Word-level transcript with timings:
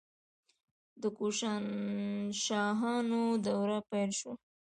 د 1.01 1.03
کوشانشاهانو 1.17 3.21
دوره 3.45 3.77
پیل 3.89 4.11
شوه 4.19 4.35